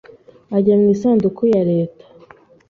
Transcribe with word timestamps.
ajya 0.57 0.73
mu 0.79 0.87
isanduku 0.95 1.41
ya 1.53 1.61
Leta 1.71 2.03